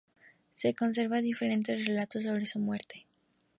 [0.53, 3.05] Se conservan diferentes relatos sobre su muerte.